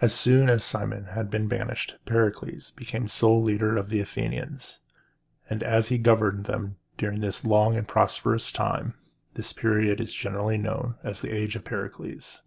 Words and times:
As 0.00 0.14
soon 0.14 0.48
as 0.48 0.64
Cimon 0.64 1.08
had 1.08 1.28
been 1.30 1.46
banished, 1.46 1.96
Pericles 2.06 2.70
became 2.70 3.06
sole 3.06 3.42
leader 3.42 3.76
of 3.76 3.90
the 3.90 4.00
Athenians; 4.00 4.80
and 5.50 5.62
as 5.62 5.88
he 5.88 5.98
governed 5.98 6.44
them 6.46 6.76
during 6.96 7.22
a 7.22 7.32
long 7.44 7.76
and 7.76 7.86
prosperous 7.86 8.50
time, 8.50 8.94
this 9.34 9.52
period 9.52 10.00
is 10.00 10.14
generally 10.14 10.56
known 10.56 10.94
as 11.04 11.20
the 11.20 11.36
Age 11.36 11.54
of 11.54 11.64
Pericles. 11.66 12.40